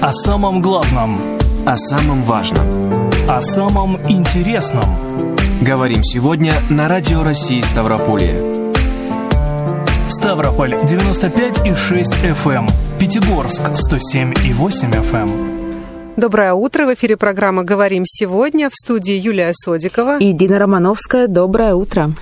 [0.00, 1.18] О самом главном.
[1.66, 3.00] О самом важном.
[3.28, 4.84] О самом интересном.
[5.60, 8.72] Говорим сегодня на Радио России Ставрополье.
[10.08, 12.04] Ставрополь 95,6
[12.44, 12.70] FM.
[13.00, 16.14] Пятигорск 107,8 FM.
[16.16, 16.86] Доброе утро.
[16.86, 18.70] В эфире программа «Говорим сегодня».
[18.70, 20.18] В студии Юлия Содикова.
[20.18, 21.26] И Дина Романовская.
[21.26, 22.12] Доброе утро.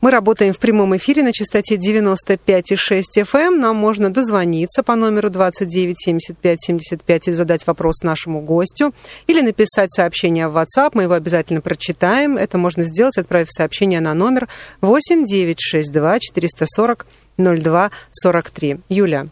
[0.00, 3.56] Мы работаем в прямом эфире на частоте 95,6 FM.
[3.56, 8.94] Нам можно дозвониться по номеру 29 75 75 и задать вопрос нашему гостю.
[9.26, 10.90] Или написать сообщение в WhatsApp.
[10.94, 12.36] Мы его обязательно прочитаем.
[12.36, 14.48] Это можно сделать, отправив сообщение на номер
[14.82, 18.80] 8 962 440 02 43.
[18.88, 19.26] Юля,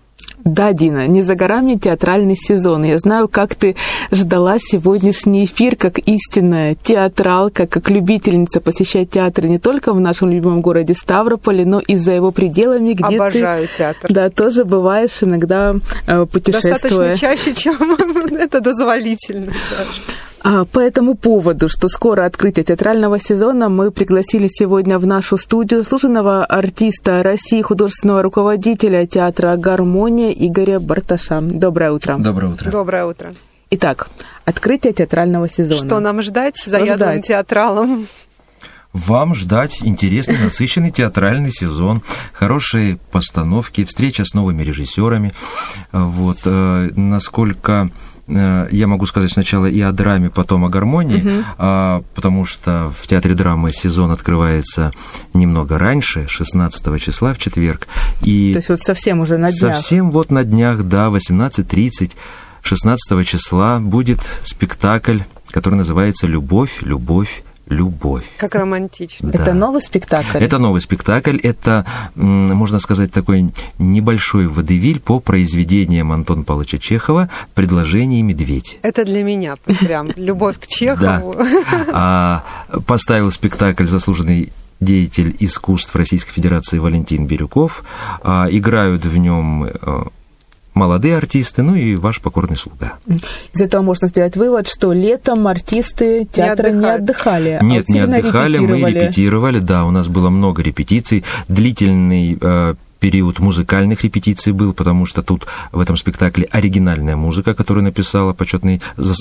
[0.45, 2.85] да, Дина, не за горами театральный сезон.
[2.85, 3.75] Я знаю, как ты
[4.13, 10.61] ждала сегодняшний эфир, как истинная театралка, как любительница посещать театры не только в нашем любимом
[10.61, 14.12] городе Ставрополе, но и за его пределами, где Обожаю ты театр.
[14.12, 15.75] Да, тоже бываешь иногда
[16.07, 16.73] э, путешествуя.
[16.73, 17.97] Достаточно чаще, чем
[18.39, 19.53] это дозволительно.
[19.53, 19.83] А,
[20.42, 26.45] по этому поводу, что скоро открытие театрального сезона, мы пригласили сегодня в нашу студию служенного
[26.45, 31.41] артиста России, художественного руководителя театра «Гармония» Игоря Барташа.
[31.41, 32.17] Доброе утро.
[32.19, 32.70] Доброе утро.
[32.70, 33.33] Доброе утро.
[33.70, 34.09] Итак,
[34.45, 35.81] открытие театрального сезона.
[35.81, 38.06] Что нам ждать заядлым театралом?
[38.93, 45.34] Вам ждать интересный, насыщенный театральный сезон, хорошие постановки, встреча с новыми режиссерами.
[45.93, 47.91] Вот, э, насколько
[48.28, 51.44] я могу сказать сначала и о драме, потом о гармонии, угу.
[51.58, 54.92] а, потому что в театре драмы сезон открывается
[55.32, 57.86] немного раньше, 16 числа в четверг.
[58.22, 59.77] И То есть вот совсем уже на днях?
[59.77, 62.12] Совсем вот на днях, да, 18.30.
[62.62, 68.25] 16 числа будет спектакль, который называется «Любовь, любовь, любовь.
[68.39, 69.31] Как романтично.
[69.31, 69.39] Да.
[69.39, 70.39] Это новый спектакль?
[70.39, 71.39] Это новый спектакль.
[71.42, 78.78] Это, можно сказать, такой небольшой водевиль по произведениям Антона Павловича Чехова «Предложение медведь».
[78.83, 81.37] Это для меня прям любовь к Чехову.
[81.92, 82.44] А,
[82.87, 87.84] поставил спектакль заслуженный деятель искусств Российской Федерации Валентин Бирюков.
[88.22, 90.03] А, играют в нем э,
[90.76, 92.94] молодые артисты, ну и ваш покорный слуга.
[93.53, 97.59] Из этого можно сделать вывод, что летом артисты театра не, не отдыхали.
[97.60, 103.39] А Нет, не отдыхали, мы репетировали, да, у нас было много репетиций, длительный э, период
[103.39, 108.81] музыкальных репетиций был, потому что тут в этом спектакле оригинальная музыка, которую написала почетный,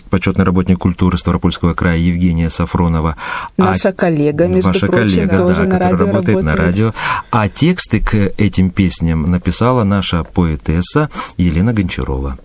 [0.09, 3.15] почетный работник культуры Ставропольского края Евгения Сафронова.
[3.57, 6.55] Наша а, коллега, между Ваша прочим, коллега, тоже да, на которая радио работает, работает на
[6.55, 6.93] радио.
[7.31, 12.37] А тексты к этим песням написала наша поэтесса Елена Гончарова.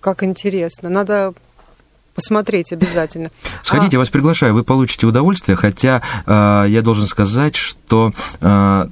[0.00, 0.90] Как интересно.
[0.90, 1.32] Надо
[2.14, 3.30] посмотреть обязательно.
[3.62, 3.94] Сходите, а...
[3.94, 8.88] я вас приглашаю, вы получите удовольствие, хотя э, я должен сказать, что э,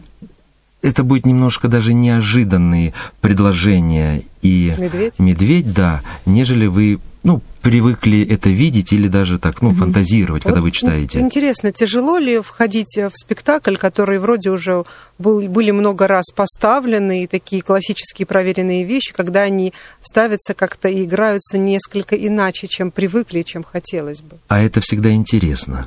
[0.83, 8.49] это будет немножко даже неожиданные предложения и медведь, медведь да, нежели вы ну, привыкли это
[8.51, 9.79] видеть или даже так, ну, угу.
[9.79, 11.21] фантазировать, вот когда вы читаете.
[11.21, 14.85] Интересно, тяжело ли входить в спектакль, который вроде уже
[15.19, 21.05] был, были много раз поставлены, и такие классические проверенные вещи, когда они ставятся как-то и
[21.05, 24.39] играются несколько иначе, чем привыкли, чем хотелось бы?
[24.49, 25.87] А это всегда интересно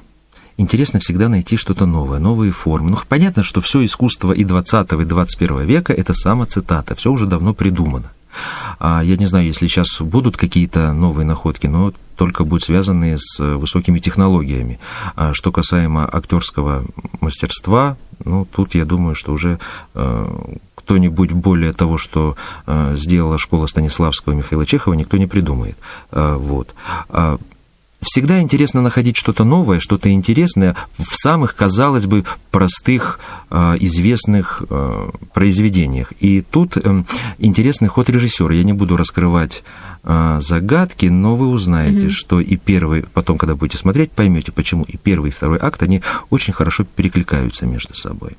[0.57, 2.91] интересно всегда найти что-то новое, новые формы.
[2.91, 7.53] Ну, понятно, что все искусство и 20 и 21 века– это самоцитата, все уже давно
[7.53, 8.11] придумано.
[8.79, 13.39] А я не знаю, если сейчас будут какие-то новые находки, но только будут связанные с
[13.39, 14.79] высокими технологиями.
[15.15, 16.85] А что касаемо актерского
[17.19, 19.59] мастерства, ну, тут я думаю, что уже
[19.93, 22.35] э, кто-нибудь более того, что
[22.65, 25.77] э, сделала школа Станиславского Михаила Чехова, никто не придумает.
[26.11, 26.73] Э, вот.
[28.01, 33.19] Всегда интересно находить что-то новое, что-то интересное в самых, казалось бы, простых,
[33.49, 36.13] э, известных э, произведениях.
[36.19, 37.07] И тут эм,
[37.37, 38.53] интересный ход режиссера.
[38.53, 39.63] Я не буду раскрывать
[40.03, 42.11] э, загадки, но вы узнаете, mm-hmm.
[42.11, 46.01] что и первый, потом, когда будете смотреть, поймете, почему и первый, и второй акт, они
[46.29, 48.37] очень хорошо перекликаются между собой.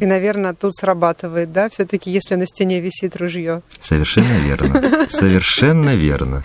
[0.00, 3.62] И, наверное, тут срабатывает, да, все-таки, если на стене висит ружье.
[3.80, 5.06] Совершенно верно.
[5.08, 6.44] Совершенно верно.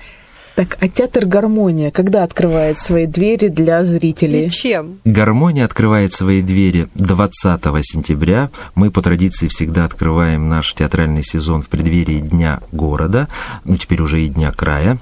[0.60, 4.48] Так, а театр «Гармония» когда открывает свои двери для зрителей?
[4.48, 5.00] И чем?
[5.06, 8.50] «Гармония» открывает свои двери 20 сентября.
[8.76, 13.30] Мы по традиции всегда открываем наш театральный сезон в преддверии Дня города,
[13.64, 15.00] ну теперь уже и Дня края.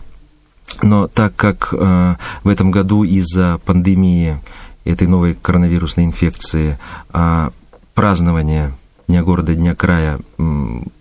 [0.84, 4.40] Но так как э, в этом году из-за пандемии
[4.86, 6.78] этой новой коронавирусной инфекции
[7.14, 7.50] э,
[7.96, 8.76] празднование
[9.08, 10.20] Дня города, Дня края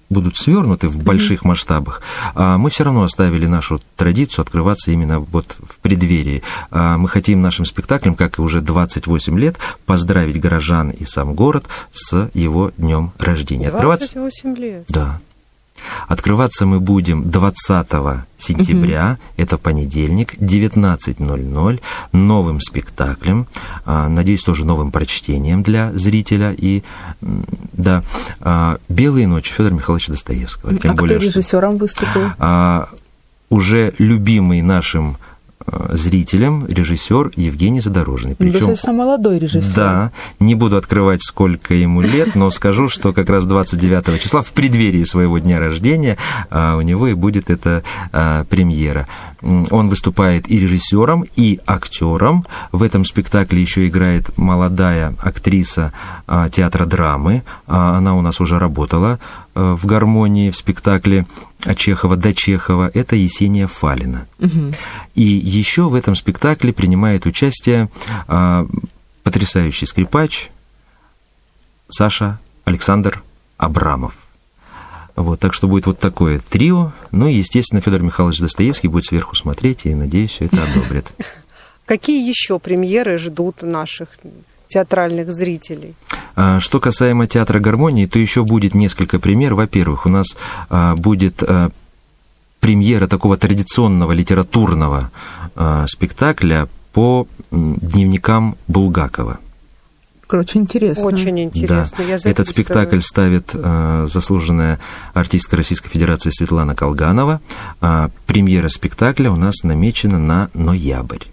[0.08, 1.48] будут свернуты в больших mm-hmm.
[1.48, 2.02] масштабах,
[2.34, 6.42] а мы все равно оставили нашу традицию открываться именно вот в преддверии.
[6.70, 11.66] А мы хотим нашим спектаклем, как и уже 28 лет, поздравить горожан и сам город
[11.92, 13.70] с его днем рождения.
[13.70, 14.84] 28 лет?
[14.88, 15.20] Да.
[16.08, 17.86] Открываться мы будем 20
[18.38, 19.42] сентября, угу.
[19.42, 21.80] это понедельник, 19.00,
[22.12, 23.46] новым спектаклем,
[23.84, 26.54] а, надеюсь, тоже новым прочтением для зрителя.
[26.56, 26.82] И,
[27.72, 28.02] да,
[28.40, 30.76] а, «Белые ночи» Федора Михайловича Достоевского.
[30.76, 32.30] Тем а более, кто режиссером выступил?
[32.38, 32.88] А,
[33.48, 35.16] уже любимый нашим
[35.90, 38.36] зрителям режиссер Евгений Задорожный.
[38.36, 39.74] Причем, Достаточно молодой режиссер.
[39.74, 44.52] Да, не буду открывать, сколько ему лет, но скажу, что как раз 29 числа, в
[44.52, 46.16] преддверии своего дня рождения,
[46.50, 47.82] а, у него и будет эта
[48.12, 49.08] а, премьера.
[49.42, 52.46] Он выступает и режиссером, и актером.
[52.72, 55.92] В этом спектакле еще играет молодая актриса
[56.26, 57.42] а, театра драмы.
[57.66, 59.18] Она у нас уже работала
[59.54, 61.26] в гармонии в спектакле
[61.64, 64.26] от Чехова до Чехова, это Есения Фалина.
[64.38, 64.72] Угу.
[65.14, 67.90] И еще в этом спектакле принимает участие
[68.28, 68.66] а,
[69.22, 70.50] потрясающий скрипач
[71.88, 73.22] Саша Александр
[73.56, 74.14] Абрамов.
[75.16, 76.92] Вот, так что будет вот такое трио.
[77.10, 81.06] Ну и, естественно, Федор Михайлович Достоевский будет сверху смотреть и, надеюсь, все это одобрит.
[81.86, 84.08] Какие еще премьеры ждут наших
[84.68, 85.94] театральных зрителей?
[86.34, 89.58] А, что касаемо театра гармонии, то еще будет несколько примеров.
[89.58, 90.36] Во-первых, у нас
[90.68, 91.70] а, будет а,
[92.60, 95.10] премьера такого традиционного литературного
[95.86, 99.38] спектакля по дневникам Булгакова.
[100.30, 101.04] Очень интересно.
[101.04, 101.96] Очень интересно.
[101.98, 102.04] Да.
[102.04, 104.80] Я Этот спектакль ставит э, заслуженная
[105.14, 107.40] артистка Российской Федерации Светлана Колганова.
[107.80, 111.24] Э, премьера спектакля у нас намечена на ноябрь.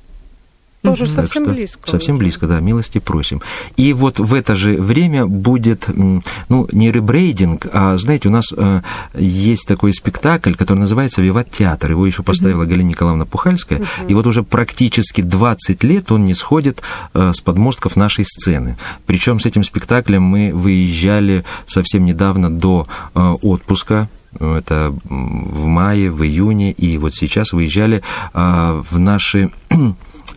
[0.84, 1.12] Тоже угу.
[1.12, 1.90] совсем что, близко.
[1.90, 2.24] Совсем уже.
[2.24, 3.42] близко, да, милости просим.
[3.78, 8.82] И вот в это же время будет, ну, не ребрейдинг, а, знаете, у нас э,
[9.18, 11.92] есть такой спектакль, который называется «Виват театр».
[11.92, 12.70] Его еще поставила угу.
[12.70, 13.80] Галина Николаевна Пухальская.
[13.80, 14.10] Угу.
[14.10, 16.82] И вот уже практически 20 лет он не сходит
[17.14, 18.78] э, с подмостков нашей сцены.
[19.06, 24.10] Причем с этим спектаклем мы выезжали совсем недавно до э, отпуска
[24.40, 28.02] это в мае, в июне, и вот сейчас выезжали
[28.34, 29.52] э, в наши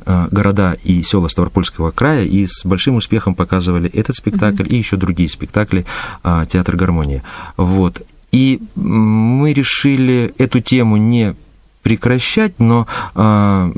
[0.05, 4.75] города и села Ставропольского края и с большим успехом показывали этот спектакль mm-hmm.
[4.75, 5.85] и еще другие спектакли
[6.23, 7.23] а, Театр гармонии.
[7.57, 8.03] Вот.
[8.33, 11.35] И мы решили эту тему не
[11.83, 13.73] прекращать, но а,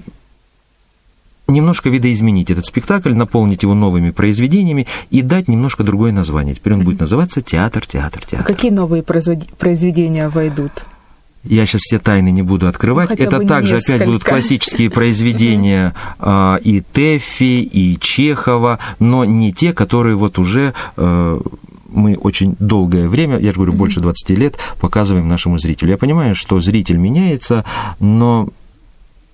[1.47, 6.55] немножко видоизменить этот спектакль, наполнить его новыми произведениями и дать немножко другое название.
[6.55, 8.47] Теперь он будет называться «Театр, театр, театр».
[8.47, 10.73] А какие новые произведения войдут?
[11.45, 13.11] Я сейчас все тайны не буду открывать.
[13.11, 13.95] Ну, Это также несколько.
[13.95, 20.75] опять будут классические произведения а, и Тэффи, и Чехова, но не те, которые вот уже
[20.97, 21.41] а,
[21.89, 25.91] мы очень долгое время, я же говорю, больше 20 лет, показываем нашему зрителю.
[25.91, 27.65] Я понимаю, что зритель меняется,
[27.99, 28.49] но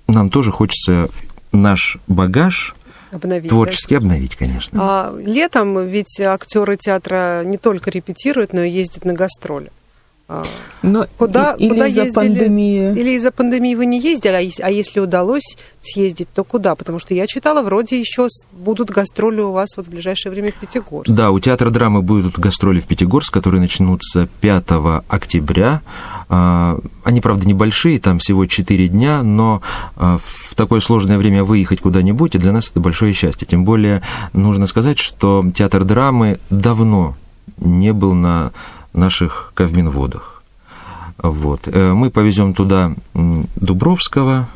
[0.07, 1.09] нам тоже хочется
[1.53, 2.75] наш багаж
[3.11, 3.99] обновить, творчески да?
[3.99, 4.79] обновить, конечно.
[4.81, 9.71] А, летом ведь актеры театра не только репетируют, но и ездят на гастроли.
[10.27, 10.43] А,
[10.83, 12.99] Но куда, или куда из-за пандемии?
[12.99, 16.75] Или из-за пандемии вы не ездили, а, а если удалось съездить, то куда?
[16.75, 20.55] Потому что я читала, вроде еще будут гастроли у вас вот в ближайшее время в
[20.55, 21.11] Пятигорск.
[21.11, 24.65] Да, у театра драмы будут гастроли в Пятигорск, которые начнутся 5
[25.09, 25.83] октября.
[26.31, 29.61] А, они, правда, небольшие, там всего 4 дня, но
[29.97, 33.47] в такое сложное время выехать куда-нибудь, и для нас это большое счастье.
[33.47, 34.01] Тем более,
[34.33, 37.15] нужно сказать, что театр драмы давно
[37.59, 38.53] не был на
[38.95, 40.43] наших Кавминводах.
[41.19, 41.69] Вот.
[41.69, 44.49] Э, мы повезем туда Дубровского,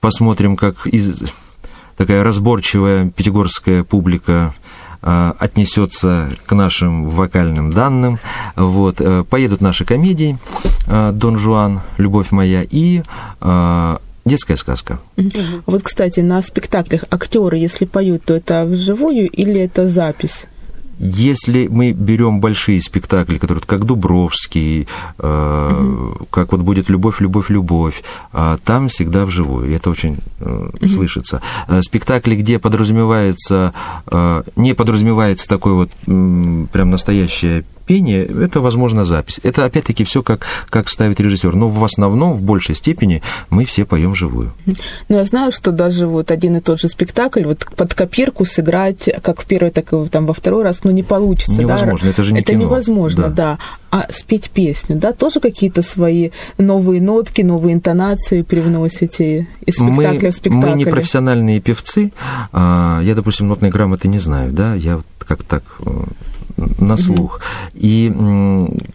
[0.00, 1.22] посмотрим, как из...
[1.96, 4.54] такая разборчивая пятигорская публика
[5.02, 8.18] э, отнесется к нашим вокальным данным.
[8.56, 9.00] Вот.
[9.00, 10.38] Э, поедут наши комедии
[10.86, 13.02] «Дон Жуан», «Любовь моя» и
[14.24, 14.98] детская сказка.
[15.66, 20.46] Вот, кстати, на спектаклях актеры, если поют, то это вживую или это запись?
[20.98, 24.86] Если мы берем большие спектакли, которые как Дубровский,
[25.18, 26.26] э, угу.
[26.30, 30.88] как вот будет «Любовь, любовь, любовь», э, там всегда вживую, и это очень э, угу.
[30.88, 31.42] слышится.
[31.68, 33.72] Э, спектакли, где подразумевается,
[34.06, 39.40] э, не подразумевается такой вот э, прям настоящее пение, это, возможно, запись.
[39.42, 41.54] Это, опять-таки, все как, как ставит режиссер.
[41.54, 44.52] Но в основном, в большей степени, мы все поем живую.
[44.66, 49.08] Ну, я знаю, что даже вот один и тот же спектакль вот под копирку сыграть
[49.22, 51.60] как в первый, так и там во второй раз, ну, не получится.
[51.60, 52.10] Невозможно, да?
[52.12, 52.64] это же не Это кино.
[52.64, 53.28] невозможно, да.
[53.30, 53.58] да.
[53.90, 60.30] А спеть песню, да, тоже какие-то свои новые нотки, новые интонации привносите из спектакля мы,
[60.30, 60.66] в спектакль?
[60.70, 62.12] Мы не профессиональные певцы.
[62.52, 65.90] А, я, допустим, нотной грамоты не знаю, да, я как так э,
[66.56, 67.40] на слух.
[67.74, 68.12] И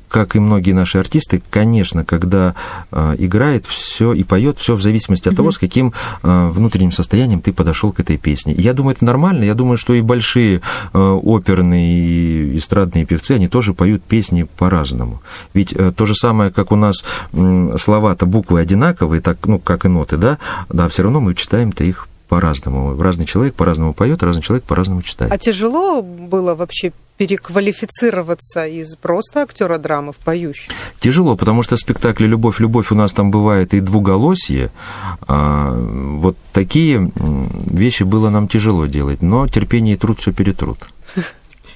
[0.09, 2.55] как и многие наши артисты, конечно, когда
[2.91, 7.41] э, играет все и поет все в зависимости от того, с каким э, внутренним состоянием
[7.41, 8.53] ты подошел к этой песне.
[8.57, 9.43] Я думаю, это нормально.
[9.43, 10.61] Я думаю, что и большие
[10.93, 15.21] э, оперные и эстрадные певцы, они тоже поют песни по-разному.
[15.53, 19.87] Ведь э, то же самое, как у нас слова-то буквы одинаковые, так, ну, как и
[19.87, 20.37] ноты, да,
[20.69, 22.99] да, все равно мы читаем-то их по-разному.
[23.01, 25.31] Разный человек по-разному поет, разный человек по-разному читает.
[25.31, 30.73] А тяжело было вообще переквалифицироваться из просто актера драмы в поющего?
[30.99, 34.71] Тяжело, потому что в спектакле «Любовь, любовь» у нас там бывает и двуголосье.
[35.27, 40.77] А, вот такие вещи было нам тяжело делать, но терпение и труд все перетрут.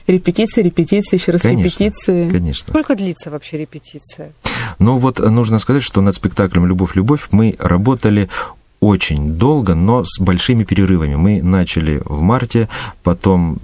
[0.08, 2.30] Репетиции, репетиции, еще раз конечно, репетиции.
[2.30, 2.70] Конечно.
[2.70, 4.34] Сколько длится вообще репетиция?
[4.80, 8.30] Ну вот нужно сказать, что над спектаклем «Любовь, любовь» мы работали
[8.80, 11.16] очень долго, но с большими перерывами.
[11.16, 12.68] Мы начали в марте,
[13.04, 13.60] потом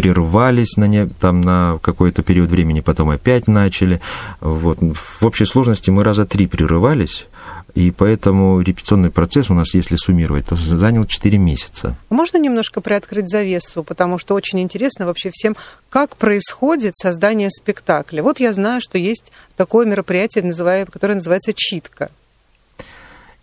[0.00, 4.00] прервались на, не, там, на какой-то период времени, потом опять начали.
[4.40, 4.78] Вот.
[4.80, 7.26] В общей сложности мы раза три прерывались,
[7.74, 11.96] и поэтому репетиционный процесс у нас, если суммировать, то занял 4 месяца.
[12.08, 15.54] Можно немножко приоткрыть завесу, потому что очень интересно вообще всем,
[15.90, 18.22] как происходит создание спектакля.
[18.22, 22.10] Вот я знаю, что есть такое мероприятие, которое называется «Читка».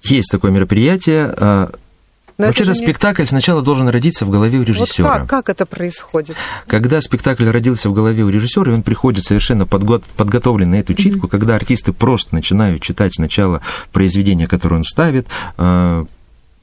[0.01, 1.69] Есть такое мероприятие, а,
[2.38, 2.75] но Вообще-то не...
[2.75, 5.08] спектакль сначала должен родиться в голове у режиссера.
[5.08, 6.36] Вот как, как это происходит?
[6.67, 10.01] Когда спектакль родился в голове у режиссера, и он приходит совершенно подго...
[10.15, 11.32] подготовленный на эту читку, mm-hmm.
[11.32, 15.27] когда артисты просто начинают читать сначала произведение, которое он ставит,
[15.58, 16.06] а,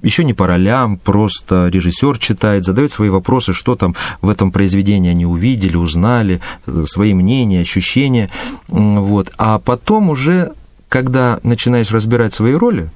[0.04, 5.10] еще не по ролям, просто режиссер читает, задает свои вопросы, что там в этом произведении
[5.10, 6.40] они увидели, узнали,
[6.84, 8.30] свои мнения, ощущения.
[8.68, 9.32] Вот.
[9.38, 10.52] А потом уже,
[10.88, 12.90] когда начинаешь разбирать свои роли,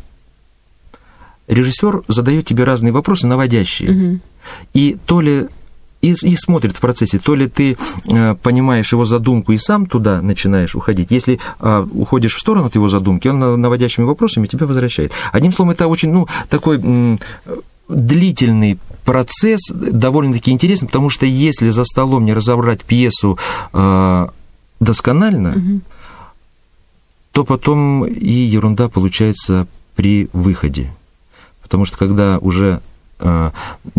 [1.48, 3.90] режиссер задает тебе разные вопросы, наводящие.
[3.90, 4.20] Угу.
[4.74, 5.48] И то ли
[6.00, 7.76] и, и смотрит в процессе, то ли ты
[8.06, 11.10] э, понимаешь его задумку и сам туда начинаешь уходить.
[11.10, 15.12] Если э, уходишь в сторону от его задумки, он наводящими вопросами тебя возвращает.
[15.32, 17.16] Одним словом, это очень, ну, такой э,
[17.88, 23.38] длительный процесс, довольно-таки интересный, потому что если за столом не разобрать пьесу
[23.72, 24.26] э,
[24.78, 25.80] досконально, угу.
[27.32, 30.92] то потом и ерунда получается при выходе.
[31.68, 32.80] Потому что когда уже
[33.20, 33.50] э,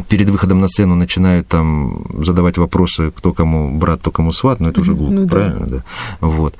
[0.07, 4.65] перед выходом на сцену начинают там задавать вопросы, кто кому брат, кто кому сват, но
[4.65, 5.77] ну, это уже глупо, ну, правильно, да.
[5.77, 5.83] да.
[6.19, 6.55] Вот.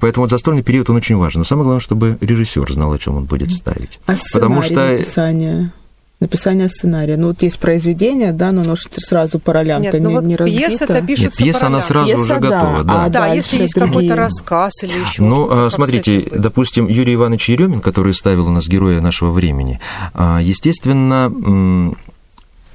[0.00, 1.40] Поэтому вот застольный период, он очень важен.
[1.40, 3.98] Но самое главное, чтобы режиссер знал, о чем он будет ставить.
[4.06, 5.72] А Потому что написание?
[6.20, 7.16] Написание сценария.
[7.16, 11.02] Ну, вот есть произведение, да, но оно сразу по ролям-то не, ну, не, вот Пьеса-то
[11.02, 12.40] пишется Нет, пьеса, она сразу пьеса, уже да.
[12.40, 13.04] готова, да.
[13.04, 13.92] А, да, если есть другие...
[13.92, 18.66] какой-то рассказ или еще Ну, а, смотрите, допустим, Юрий Иванович Еремин, который ставил у нас
[18.68, 19.80] героя нашего времени,
[20.14, 21.32] а, естественно,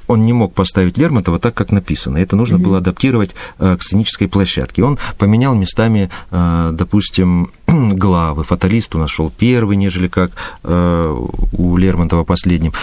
[0.07, 2.17] он не мог поставить Лермонтова так, как написано.
[2.17, 2.59] Это нужно mm-hmm.
[2.59, 4.83] было адаптировать э, к сценической площадке.
[4.83, 8.43] Он поменял местами, допустим, главы.
[8.43, 10.31] Фаталист у нас шел первый, нежели как
[10.63, 12.73] у Лермонтова последним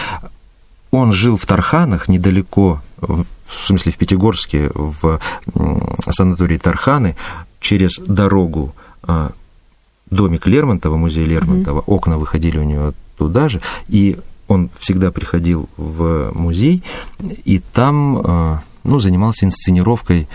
[0.90, 3.24] он жил в Тарханах, недалеко, в
[3.66, 5.20] смысле в Пятигорске, в
[6.10, 7.16] санатории Тарханы,
[7.60, 9.32] через дорогу а,
[10.10, 11.84] домик Лермонтова, музей Лермонтова, mm-hmm.
[11.86, 16.82] окна выходили у него туда же, и он всегда приходил в музей,
[17.44, 20.28] и там а, ну, занимался инсценировкой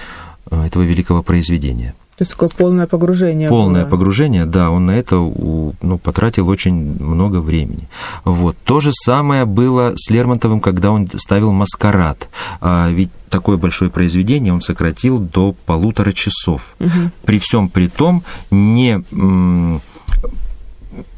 [0.50, 1.96] а, этого великого произведения.
[2.22, 3.50] То есть такое полное погружение.
[3.50, 3.90] Полное было.
[3.90, 7.90] погружение, да, он на это ну, потратил очень много времени.
[8.26, 8.56] Вот.
[8.64, 12.30] То же самое было с Лермонтовым, когда он ставил «Маскарад».
[12.62, 16.76] А, ведь такое большое произведение он сократил до полутора часов.
[16.80, 17.10] Угу.
[17.26, 19.04] При всем при том, не,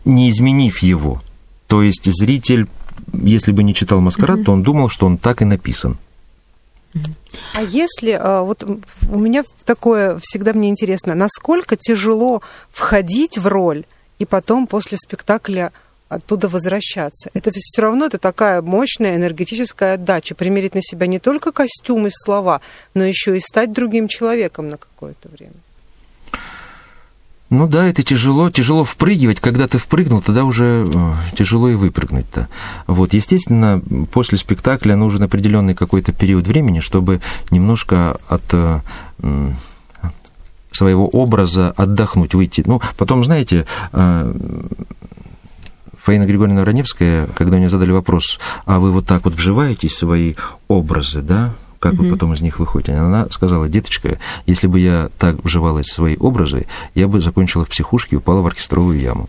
[0.05, 1.21] не изменив его.
[1.67, 2.69] То есть зритель,
[3.11, 4.45] если бы не читал «Маскарад», угу.
[4.45, 5.97] то он думал, что он так и написан.
[7.53, 13.85] А если, а, вот у меня такое всегда мне интересно, насколько тяжело входить в роль
[14.19, 15.71] и потом после спектакля
[16.09, 17.29] оттуда возвращаться.
[17.33, 20.35] Это все равно это такая мощная энергетическая отдача.
[20.35, 22.61] Примерить на себя не только костюм и слова,
[22.93, 25.55] но еще и стать другим человеком на какое-то время.
[27.53, 29.39] Ну да, это тяжело, тяжело впрыгивать.
[29.39, 32.47] Когда ты впрыгнул, тогда уже э, тяжело и выпрыгнуть-то.
[32.87, 33.79] Вот, естественно,
[34.11, 38.79] после спектакля нужен определенный какой-то период времени, чтобы немножко от э,
[40.71, 42.63] своего образа отдохнуть, выйти.
[42.65, 44.33] Ну, потом, знаете, э,
[45.97, 50.33] Фаина Григорьевна Раневская, когда мне задали вопрос, а вы вот так вот вживаетесь в свои
[50.67, 52.93] образы, да, как вы потом из них выходите.
[52.93, 57.67] Она сказала, деточка, если бы я так вживалась в свои образы, я бы закончила в
[57.67, 59.27] психушке и упала в оркестровую яму.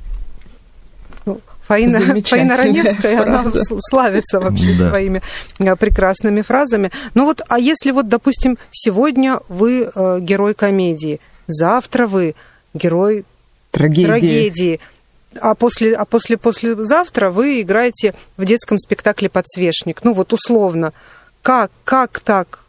[1.27, 3.45] Ну, Фаина, Фаина Раневская, она
[3.81, 4.91] славится вообще да.
[4.91, 5.21] своими
[5.59, 6.93] э, прекрасными фразами.
[7.15, 11.19] Ну вот, а если вот, допустим, сегодня вы э, герой комедии,
[11.49, 12.37] завтра вы
[12.73, 13.25] герой
[13.73, 14.81] трагедии, трагедии
[15.41, 20.05] а после, а после послезавтра вы играете в детском спектакле «Подсвечник».
[20.05, 20.93] Ну вот условно.
[21.45, 22.61] Как, как так?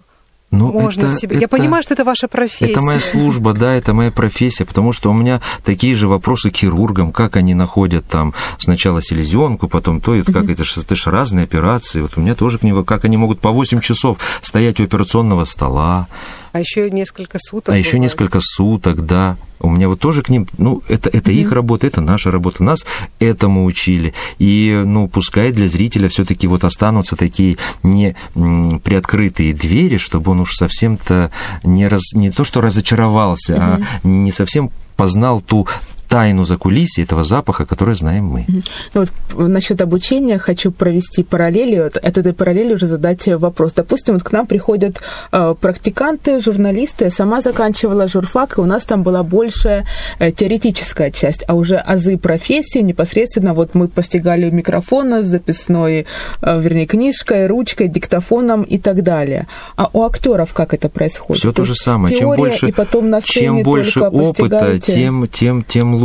[0.51, 1.37] Ну, можно это, себе.
[1.37, 2.73] Это, Я понимаю, что это ваша профессия.
[2.73, 6.57] Это моя служба, да, это моя профессия, потому что у меня такие же вопросы к
[6.57, 10.93] хирургам, как они находят там сначала селезенку, потом то, и вот как это же, это
[10.93, 12.01] же разные операции.
[12.01, 15.45] Вот у меня тоже к нему, как они могут по 8 часов стоять у операционного
[15.45, 16.07] стола.
[16.55, 17.67] А еще несколько суток.
[17.67, 17.85] А бывает.
[17.85, 19.35] еще несколько суток, да.
[19.59, 21.41] У меня вот тоже к ним, ну, это, это mm-hmm.
[21.41, 22.63] их работа, это наша работа.
[22.63, 22.85] Нас
[23.19, 24.13] этому учили.
[24.39, 30.53] И, ну, пускай для зрителя все-таки вот останутся такие не приоткрытые двери, чтобы он уж
[30.53, 31.29] совсем-то
[31.63, 33.85] не, раз, не то, что разочаровался, mm-hmm.
[34.03, 35.67] а не совсем познал ту
[36.15, 38.45] тайну за кулисье этого запаха, который знаем мы.
[38.93, 39.03] Ну,
[39.33, 41.75] вот насчет обучения хочу провести параллели.
[41.75, 43.73] От этой параллели уже задать вопрос.
[43.73, 45.01] Допустим, вот к нам приходят
[45.33, 47.05] э, практиканты, журналисты.
[47.05, 49.83] Я сама заканчивала журфак, и у нас там была больше
[50.19, 56.05] э, теоретическая часть, а уже азы профессии непосредственно вот мы постигали микрофона с записной,
[56.41, 59.47] э, вернее, книжкой, ручкой, диктофоном и так далее.
[59.75, 61.41] А у актеров как это происходит?
[61.41, 62.15] Все то, то же самое.
[62.15, 66.04] Чем больше, и потом на чем больше опыта, тем, тем, тем лучше.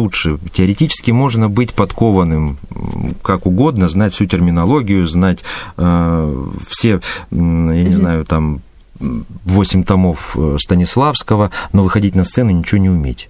[0.53, 2.59] Теоретически можно быть подкованным
[3.23, 5.41] как угодно, знать всю терминологию, знать
[5.77, 7.39] э, все, я
[7.85, 8.61] не знаю, там,
[9.45, 13.29] восемь томов э, Станиславского, но выходить на сцену ничего не уметь.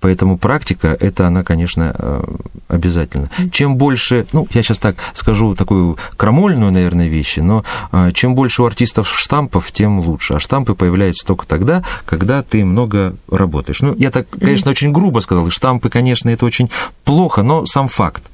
[0.00, 2.24] Поэтому практика, это она, конечно, э,
[2.68, 3.30] обязательно.
[3.52, 8.62] Чем больше, ну, я сейчас так скажу такую крамольную, наверное, вещь, но э, чем больше
[8.62, 10.34] у артистов штампов, тем лучше.
[10.34, 13.82] А штампы появляются только тогда, когда ты много работаешь.
[13.82, 16.70] Ну, я так, конечно, очень грубо сказал, штампы, конечно, это очень
[17.04, 18.24] плохо, но сам факт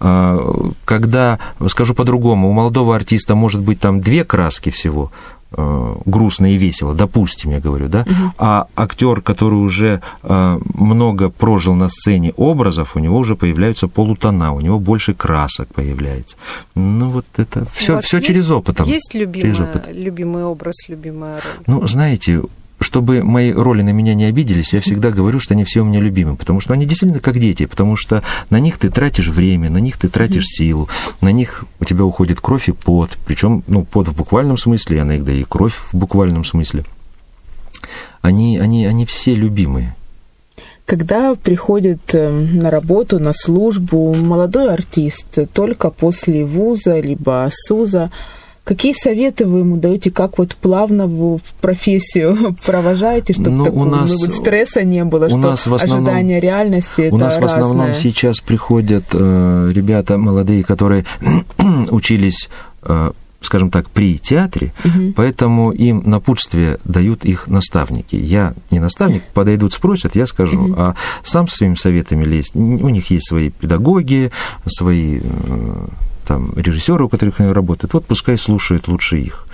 [0.00, 0.52] э,
[0.84, 5.12] когда, скажу по-другому, у молодого артиста может быть там две краски всего,
[5.52, 8.32] Э, грустно и весело, допустим, я говорю, да, угу.
[8.36, 14.52] а актер, который уже э, много прожил на сцене образов, у него уже появляются полутона,
[14.52, 16.36] у него больше красок появляется.
[16.74, 18.80] Ну вот это все, все через опыт.
[18.86, 19.88] Есть любимая, через опыт.
[19.92, 21.64] любимый образ, любимая роль?
[21.68, 22.42] Ну, знаете,
[22.86, 25.98] чтобы мои роли на меня не обиделись, я всегда говорю, что они все у меня
[25.98, 29.78] любимы, потому что они действительно как дети, потому что на них ты тратишь время, на
[29.78, 30.88] них ты тратишь силу,
[31.20, 35.32] на них у тебя уходит кровь и пот, причем, ну, пот в буквальном смысле, иногда
[35.32, 36.84] и кровь в буквальном смысле.
[38.22, 39.96] Они, они, они все любимые.
[40.84, 48.12] Когда приходит э, на работу, на службу молодой артист только после вуза, либо СУЗа,
[48.66, 53.84] Какие советы вы ему даете, как вот плавно в профессию провожаете, чтобы ну, такого, у
[53.84, 57.38] нас, ну, вот стресса не было, что нас в основном, ожидание реальности это У нас
[57.38, 61.04] в основном сейчас приходят э, ребята молодые, которые
[61.90, 62.50] учились
[62.82, 65.12] э, скажем так, при театре, угу.
[65.14, 68.16] поэтому им напутствие дают их наставники.
[68.16, 70.64] Я не наставник, подойдут, спросят, я скажу.
[70.64, 70.74] Угу.
[70.76, 74.32] А сам своими советами лезть, у них есть свои педагоги,
[74.66, 75.86] свои э,
[76.26, 79.46] там режиссеры, у которых они работают, вот пускай слушают лучше их.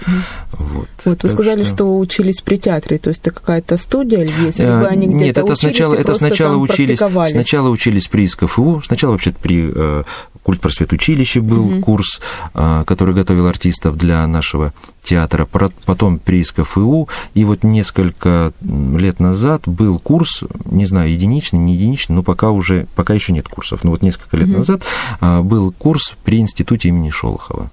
[0.52, 1.74] Вот, вот вы сказали, что...
[1.74, 4.58] что учились при театре, то есть это какая-то студия или есть?
[4.58, 9.32] Либо они где-то Нет, это сначала, это сначала учились, сначала учились при СКФУ, сначала вообще
[9.32, 10.04] при э,
[10.42, 11.80] культ просвет училище был угу.
[11.80, 12.20] курс,
[12.54, 19.62] э, который готовил артистов для нашего театра, потом при СКФУ, и вот несколько лет назад
[19.66, 23.90] был курс, не знаю, единичный, не единичный, но пока уже, пока еще нет курсов, но
[23.90, 24.58] вот несколько лет угу.
[24.58, 24.82] назад
[25.20, 27.70] э, был курс при институте имени Шолохова,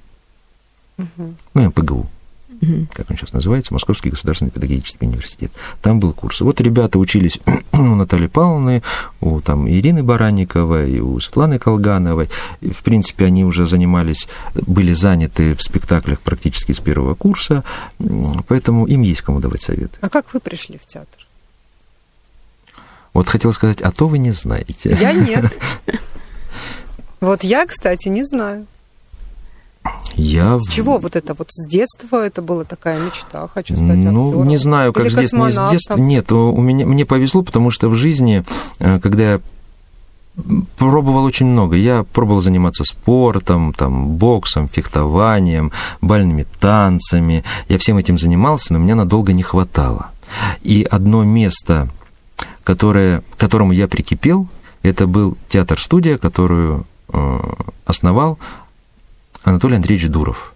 [0.98, 1.34] угу.
[1.54, 2.10] ну, МПГУ
[2.94, 5.52] как он сейчас называется, Московский государственный педагогический университет.
[5.82, 6.42] Там был курс.
[6.42, 7.40] Вот ребята учились
[7.72, 8.84] у Натальи Павловны,
[9.22, 12.30] у там, Ирины Баранниковой, у Светланы Колгановой.
[12.62, 17.64] В принципе, они уже занимались, были заняты в спектаклях практически с первого курса,
[18.48, 19.98] поэтому им есть кому давать совет.
[20.02, 21.28] А как вы пришли в театр?
[23.14, 24.96] Вот хотел сказать, а то вы не знаете.
[25.00, 25.52] Я нет.
[27.22, 28.66] Вот я, кстати, не знаю.
[30.16, 30.60] Я...
[30.60, 34.48] С чего вот это вот с детства это была такая мечта, хочу стать Ну, актером.
[34.48, 35.98] не знаю, как Или с детства, не с детства.
[35.98, 38.44] Нет, у меня, мне повезло, потому что в жизни,
[38.80, 39.42] э, когда я
[40.78, 41.76] пробовал очень много.
[41.76, 45.72] Я пробовал заниматься спортом, там, боксом, фехтованием,
[46.02, 47.44] бальными танцами.
[47.68, 50.12] Я всем этим занимался, но меня надолго не хватало.
[50.62, 51.90] И одно место,
[52.64, 54.48] которое, к которому я прикипел,
[54.84, 57.40] это был театр-студия, которую э,
[57.86, 58.40] основал
[59.44, 60.54] Анатолий Андреевич Дуров,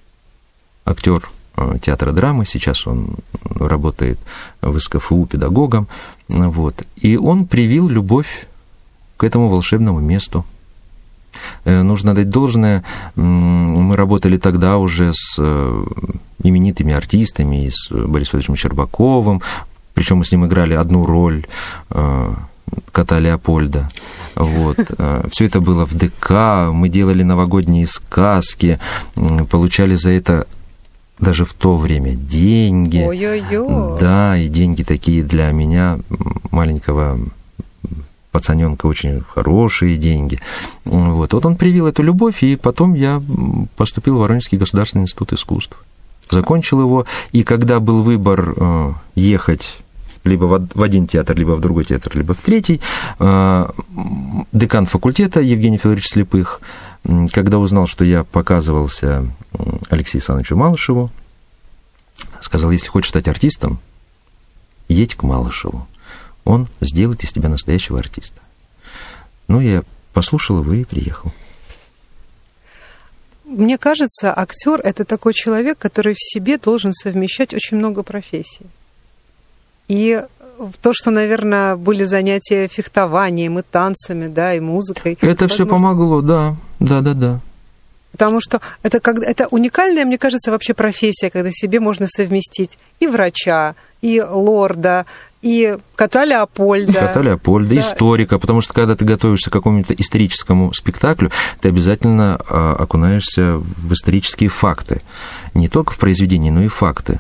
[0.86, 4.20] актер э, театра драмы, сейчас он работает
[4.62, 5.88] в СКФУ педагогом,
[6.28, 8.48] вот, и он привил любовь
[9.18, 10.46] к этому волшебному месту.
[11.64, 12.84] Э, нужно дать должное,
[13.16, 15.86] мы работали тогда уже с э,
[16.44, 19.42] именитыми артистами, с Борисом Федоровичем Щербаковым,
[19.94, 21.46] причем мы с ним играли одну роль
[22.92, 23.90] кота Леопольда.
[24.36, 24.78] Вот.
[25.32, 28.80] Все это было в ДК, мы делали новогодние сказки,
[29.50, 30.48] получали за это
[31.20, 33.00] даже в то время деньги.
[33.00, 34.00] Ой-ой-ой.
[34.00, 36.00] Да, и деньги такие для меня,
[36.52, 37.20] маленького
[38.32, 40.40] пацаненка, очень хорошие деньги.
[40.86, 41.34] Вот.
[41.34, 43.22] вот он привил эту любовь, и потом я
[43.78, 45.78] поступил в Воронежский государственный институт искусств.
[46.30, 49.78] Закончил его, и когда был выбор э, ехать
[50.24, 52.82] либо в один театр, либо в другой театр, либо в третий,
[53.20, 53.70] э,
[54.52, 56.62] декан факультета Евгений Федорович Слепых
[57.32, 59.28] когда узнал, что я показывался
[59.90, 61.12] Алексею Александровичу Малышеву,
[62.42, 63.80] сказал, если хочешь стать артистом,
[64.88, 65.88] едь к Малышеву.
[66.46, 68.42] Он сделает из тебя настоящего артиста.
[69.48, 69.84] Ну, я
[70.14, 71.32] послушал его и приехал.
[73.46, 78.66] Мне кажется, актер это такой человек, который в себе должен совмещать очень много профессий.
[79.88, 80.22] И
[80.82, 85.14] то, что, наверное, были занятия фехтованием и танцами, да, и музыкой.
[85.14, 85.48] Это возможно...
[85.48, 87.40] все помогло, да, да, да, да.
[88.14, 93.08] Потому что это, как, это уникальная, мне кажется, вообще профессия, когда себе можно совместить и
[93.08, 95.08] врача, и лорда,
[95.42, 96.92] и кота Леопольда.
[96.92, 97.82] И кота Леопольда, да.
[97.82, 103.94] историка, потому что когда ты готовишься к какому-то историческому спектаклю, ты обязательно а, окунаешься в
[103.94, 105.02] исторические факты.
[105.54, 107.20] Не только в произведении, но и факты.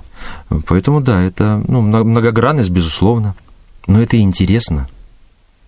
[0.68, 3.36] Поэтому да, это ну, многогранность, безусловно.
[3.88, 4.88] Но это и интересно.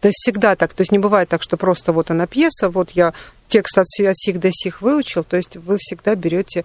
[0.01, 0.73] То есть всегда так.
[0.73, 3.13] То есть не бывает так, что просто вот она пьеса, вот я
[3.47, 5.23] текст от, от сих до сих выучил.
[5.23, 6.63] То есть вы всегда берете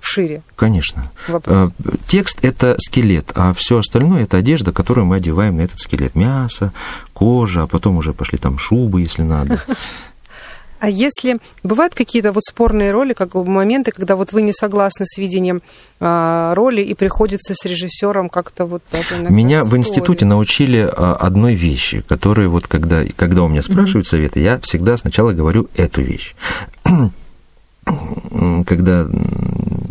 [0.00, 0.42] шире.
[0.56, 1.10] Конечно.
[1.28, 1.72] Вопрос.
[1.78, 6.14] Э, текст– это скелет, а все остальное– это одежда, которую мы одеваем на этот скелет.
[6.14, 6.72] Мясо,
[7.12, 9.60] кожа, а потом уже пошли там шубы, если надо.
[10.80, 15.18] А если бывают какие-то вот спорные роли, как моменты, когда вот вы не согласны с
[15.18, 15.60] видением
[16.00, 19.72] а, роли и приходится с режиссером как-то вот даже Меня спорить.
[19.72, 24.10] в институте научили а, одной вещи, которая вот когда, когда у меня спрашивают mm-hmm.
[24.10, 26.34] советы, я всегда сначала говорю эту вещь.
[28.66, 29.06] когда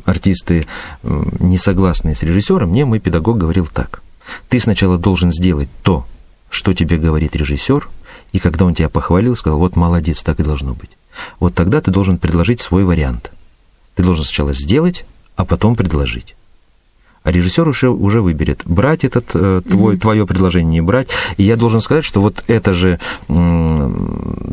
[0.06, 0.66] артисты
[1.04, 4.02] не согласны с режиссером, мне мой педагог говорил так.
[4.48, 6.06] Ты сначала должен сделать то,
[6.50, 7.88] что тебе говорит режиссер,
[8.32, 10.92] и когда он тебя похвалил, сказал, вот молодец, так и должно быть.
[11.40, 13.32] Вот тогда ты должен предложить свой вариант.
[13.96, 16.36] Ты должен сначала сделать, а потом предложить.
[17.24, 20.00] А режиссер уже, уже выберет, брать этот э, твой, mm-hmm.
[20.00, 21.10] твое предложение, не брать.
[21.38, 23.92] И я должен сказать, что вот эта же э,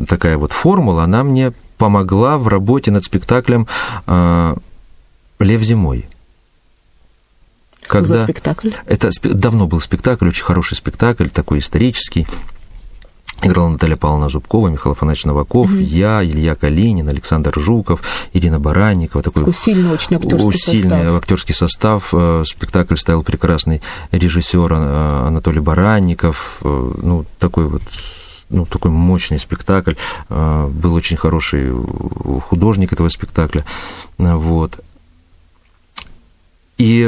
[0.07, 3.67] такая вот формула, она мне помогла в работе над спектаклем
[4.05, 4.55] э,
[5.39, 6.07] «Лев зимой».
[7.81, 8.17] Что Когда...
[8.17, 8.69] за спектакль?
[8.85, 12.27] Это давно был спектакль, очень хороший спектакль, такой исторический.
[13.43, 15.77] Играла Наталья Павловна Зубкова, Михаил Афанасьевич Новаков, угу.
[15.77, 18.01] я, Илья Калинин, Александр Жуков,
[18.33, 19.21] Ирина Баранникова.
[19.21, 21.15] Такой, такой сильный очень актерский сильный состав.
[21.17, 22.09] актерский состав.
[22.13, 26.57] Э, спектакль ставил прекрасный режиссер э, Анатолий Баранников.
[26.61, 27.83] Э, ну, такой вот
[28.49, 29.95] ну, такой мощный спектакль.
[30.29, 31.69] Был очень хороший
[32.39, 33.65] художник этого спектакля.
[34.17, 34.79] Вот.
[36.77, 37.03] И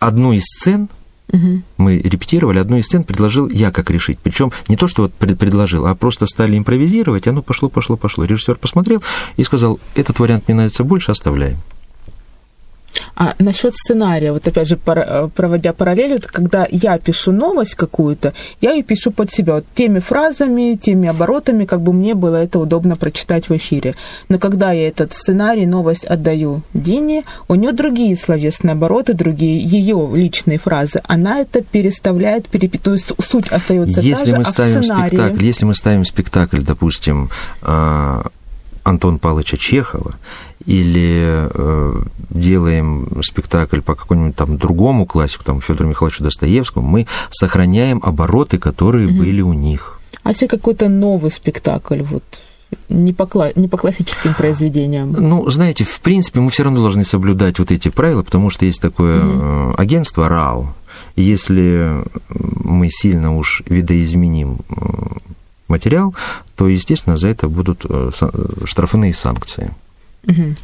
[0.00, 0.88] одну из сцен–
[1.32, 1.62] Угу.
[1.78, 4.18] Мы репетировали, одну из сцен предложил я как решить.
[4.22, 8.24] Причем не то, что вот предложил, а просто стали импровизировать, оно пошло, пошло, пошло.
[8.24, 9.02] Режиссер посмотрел
[9.36, 11.58] и сказал, этот вариант мне нравится больше, оставляем.
[13.16, 18.72] А насчет сценария, вот опять же, проводя параллель, вот когда я пишу новость какую-то, я
[18.72, 22.96] ее пишу под себя, вот теми фразами, теми оборотами, как бы мне было это удобно
[22.96, 23.94] прочитать в эфире.
[24.28, 30.10] Но когда я этот сценарий, новость отдаю Дине, у нее другие словесные обороты, другие ее
[30.14, 32.78] личные фразы, она это переставляет, перепи...
[32.78, 35.08] то есть суть остается если та же, мы а ставим в сценарии...
[35.08, 37.30] спектакль, если мы ставим спектакль, допустим,
[38.84, 40.14] а, Антон Павловича Чехова
[40.66, 48.00] или э, делаем спектакль по какому-нибудь там другому классику, там Федору Михайловичу Достоевскому, мы сохраняем
[48.02, 49.18] обороты, которые угу.
[49.18, 49.98] были у них.
[50.22, 52.22] А если какой-то новый спектакль, вот
[52.88, 55.12] не по, не по классическим произведениям?
[55.12, 58.80] Ну, знаете, в принципе, мы все равно должны соблюдать вот эти правила, потому что есть
[58.80, 59.74] такое угу.
[59.76, 60.74] агентство РАО.
[61.16, 64.74] Если мы сильно уж видоизменим э,
[65.74, 66.14] материал,
[66.56, 68.10] то, естественно, за это будут э,
[68.64, 69.70] штрафные санкции.
[70.26, 70.54] Угу.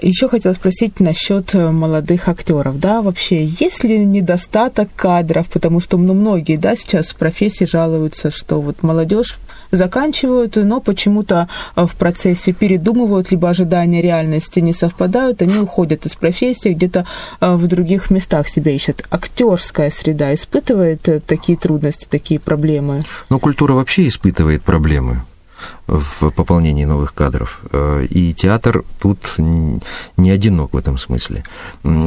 [0.00, 5.96] Еще хотела спросить насчет э, молодых актеров, да, вообще есть ли недостаток кадров, потому что
[5.98, 9.38] ну, многие, да, сейчас в профессии жалуются, что вот молодежь
[9.70, 16.16] заканчивают, но почему-то э, в процессе передумывают, либо ожидания реальности не совпадают, они уходят из
[16.16, 17.06] профессии, где-то
[17.40, 19.04] в других местах себя ищут.
[19.10, 23.02] Актерская среда испытывает такие трудности, такие проблемы?
[23.30, 25.22] Ну, культура вообще испытывает проблемы.
[25.86, 27.60] В пополнении новых кадров.
[27.70, 31.44] Э, и театр тут не одинок в этом смысле.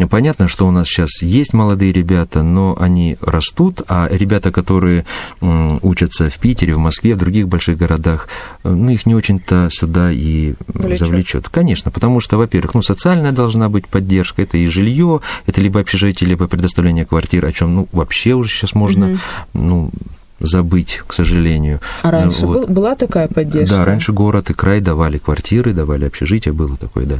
[0.09, 5.05] Понятно, что у нас сейчас есть молодые ребята, но они растут, а ребята, которые
[5.41, 8.27] учатся в Питере, в Москве, в других больших городах,
[8.63, 10.99] э, ну, их не очень-то сюда и Влечет.
[10.99, 11.49] завлечет.
[11.49, 16.29] Конечно, потому что, во-первых, ну, социальная должна быть поддержка, это и жилье, это либо общежитие,
[16.29, 19.19] либо предоставление квартир, о чем, ну, вообще уже сейчас можно, угу.
[19.53, 19.91] ну,
[20.39, 21.81] забыть, к сожалению.
[22.03, 22.69] А раньше вот.
[22.69, 23.77] была такая поддержка?
[23.77, 27.19] Да, раньше город и край давали квартиры, давали общежитие, было такое, да.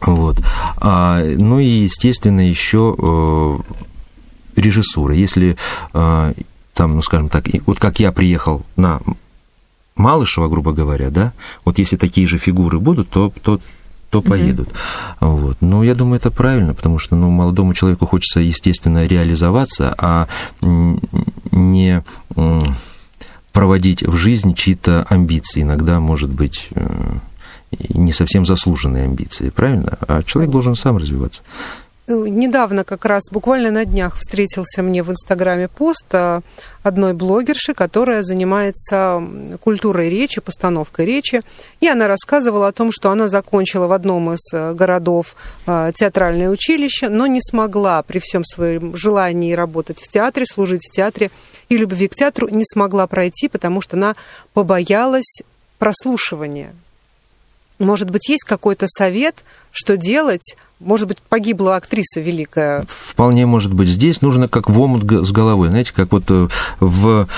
[0.00, 0.38] Вот.
[0.76, 3.58] А, ну и, естественно, еще э,
[4.60, 5.14] режиссура.
[5.14, 5.56] Если
[5.92, 6.32] э,
[6.74, 9.00] там, ну, скажем так, вот как я приехал на
[9.96, 11.32] Малышева, грубо говоря, да,
[11.64, 13.60] вот если такие же фигуры будут, то, то
[14.10, 14.68] то поедут.
[14.68, 15.30] Mm-hmm.
[15.36, 15.56] Вот.
[15.60, 20.28] Но я думаю, это правильно, потому что ну, молодому человеку хочется, естественно, реализоваться, а
[20.60, 22.02] не
[23.52, 25.62] проводить в жизнь чьи-то амбиции.
[25.62, 27.16] Иногда, может быть, э,
[27.88, 29.98] не совсем заслуженные амбиции, правильно?
[30.06, 31.42] А человек должен сам развиваться.
[32.10, 36.40] Ну, недавно как раз, буквально на днях, встретился мне в Инстаграме пост а,
[36.82, 39.22] одной блогерши, которая занимается
[39.60, 41.42] культурой речи, постановкой речи.
[41.80, 46.48] И она рассказывала о том, что она закончила в одном из э, городов а, театральное
[46.48, 51.30] училище, но не смогла при всем своем желании работать в театре, служить в театре
[51.68, 54.16] и любви к театру, не смогла пройти, потому что она
[54.54, 55.42] побоялась
[55.78, 56.72] прослушивания
[57.78, 60.56] может быть, есть какой-то совет, что делать?
[60.80, 62.84] Может быть, погибла актриса великая?
[62.88, 63.88] Вполне может быть.
[63.88, 65.68] Здесь нужно как в омут с головой.
[65.68, 66.48] Знаете, как вот э,
[66.80, 67.28] в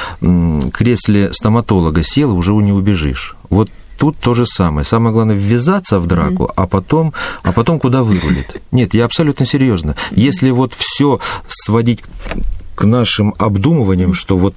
[0.72, 3.36] кресле стоматолога сел, уже не убежишь.
[3.48, 4.84] Вот тут то же самое.
[4.84, 6.52] Самое главное ввязаться в драку, mm-hmm.
[6.56, 8.62] а потом, а потом куда вырулит.
[8.72, 9.94] Нет, я абсолютно серьезно.
[10.10, 12.02] Если вот все сводить
[12.80, 14.54] к нашим обдумываниям, что вот,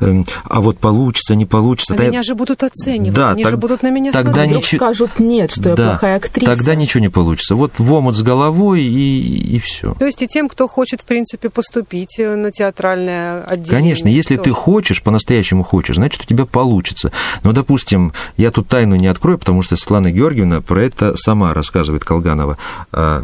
[0.00, 1.94] э, а вот получится, не получится.
[1.94, 4.56] А да, меня же будут оценивать, да, они так, же будут на меня тогда смотреть.
[4.56, 4.78] Ничего...
[4.78, 6.54] скажут нет, что я плохая актриса.
[6.54, 7.54] Тогда ничего не получится.
[7.54, 9.94] Вот в омут с головой и, и все.
[9.94, 13.80] То есть и тем, кто хочет, в принципе, поступить э, на театральное отделение.
[13.80, 17.12] Конечно, если ты хочешь, по-настоящему хочешь, значит, у тебя получится.
[17.44, 22.04] Но, допустим, я тут тайну не открою, потому что Светлана Георгиевна про это сама рассказывает
[22.04, 22.58] Колганова
[22.92, 23.22] а,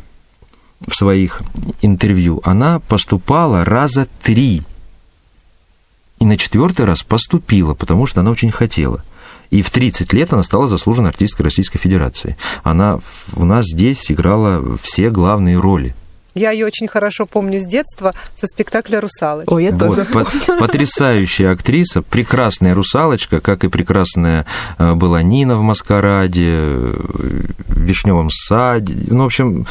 [0.87, 1.43] в своих
[1.83, 4.63] интервью, она поступала раза три.
[6.19, 9.03] И на четвертый раз поступила, потому что она очень хотела.
[9.51, 12.37] И в 30 лет она стала заслуженной артисткой Российской Федерации.
[12.63, 13.01] Она
[13.35, 15.95] у нас здесь играла все главные роли.
[16.35, 19.53] Я ее очень хорошо помню с детства со спектакля «Русалочка».
[19.53, 20.27] Ой, я вот, тоже по-
[20.59, 24.47] Потрясающая актриса, прекрасная «Русалочка», как и прекрасная
[24.79, 28.95] э, была Нина в «Маскараде», в «Вишневом саде».
[29.09, 29.67] Ну, в общем,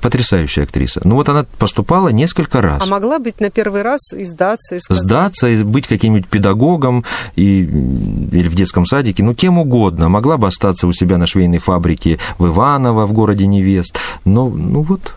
[0.00, 1.00] потрясающая актриса.
[1.04, 2.82] Ну, вот она поступала несколько раз.
[2.82, 4.76] А могла быть на первый раз и сдаться?
[4.76, 5.02] И сказать...
[5.02, 7.04] Сдаться, и быть каким-нибудь педагогом
[7.36, 10.08] и, или в детском садике, ну, кем угодно.
[10.08, 13.98] Могла бы остаться у себя на швейной фабрике в Иваново, в городе Невест.
[14.24, 15.14] Но, ну вот,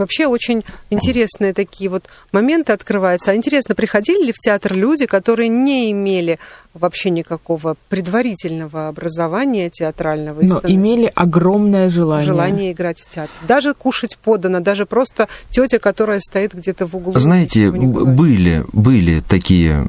[0.00, 3.32] Вообще очень интересные такие вот моменты открываются.
[3.32, 6.38] А интересно, приходили ли в театр люди, которые не имели
[6.72, 10.40] вообще никакого предварительного образования театрального?
[10.40, 12.24] Но имели огромное желание.
[12.24, 13.30] Желание играть в театр.
[13.46, 17.18] Даже кушать подано, даже просто тетя, которая стоит где-то в углу.
[17.18, 19.86] Знаете, были, были такие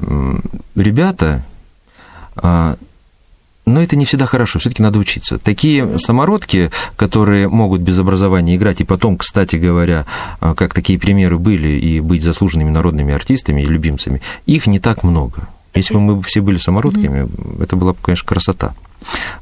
[0.74, 1.42] ребята,
[2.36, 2.76] а,
[3.64, 5.38] но это не всегда хорошо, все-таки надо учиться.
[5.38, 10.04] Такие самородки, которые могут без образования играть, и потом, кстати говоря,
[10.40, 15.04] а, как такие примеры были, и быть заслуженными народными артистами и любимцами, их не так
[15.04, 15.48] много.
[15.74, 17.62] Если бы мы все были самородками, mm-hmm.
[17.62, 18.74] это была бы, конечно, красота.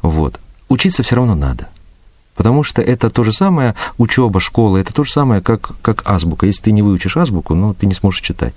[0.02, 0.38] Вот.
[0.68, 1.68] Учиться все равно надо.
[2.36, 6.46] Потому что это то же самое, учеба, школа, это то же самое, как, как азбука.
[6.46, 8.54] Если ты не выучишь азбуку, ну, ты не сможешь читать.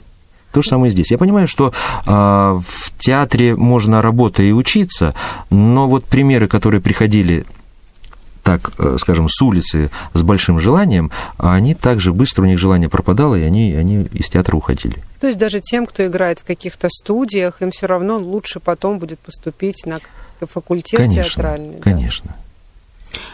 [0.53, 1.11] То же самое и здесь.
[1.11, 1.73] Я понимаю, что
[2.05, 5.15] э, в театре можно работать и учиться,
[5.49, 7.45] но вот примеры, которые приходили
[8.43, 13.35] так, э, скажем, с улицы с большим желанием, они также быстро, у них желание пропадало,
[13.35, 14.97] и они, они из театра уходили.
[15.19, 19.19] То есть даже тем, кто играет в каких-то студиях, им все равно лучше потом будет
[19.19, 19.99] поступить на
[20.45, 21.79] факультет конечно, театральный.
[21.79, 22.31] Конечно.
[22.35, 22.42] Да?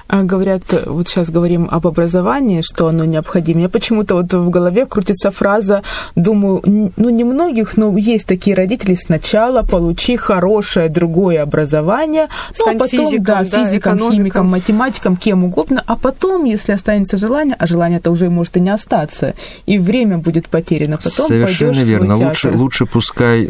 [0.07, 3.61] А говорят, вот сейчас говорим об образовании, что оно необходимо.
[3.61, 5.83] Я почему-то вот в голове крутится фраза,
[6.15, 12.83] думаю, ну не многих, но есть такие родители, сначала получи хорошее другое образование, Стань ну
[12.83, 14.11] а потом, физиком, да, да, физиком, экономиком.
[14.11, 18.71] химиком, математиком, кем угодно, а потом, если останется желание, а желание-то уже может и не
[18.71, 19.35] остаться,
[19.67, 22.15] и время будет потеряно, потом Совершенно верно.
[22.15, 23.47] Лучше, лучше пускай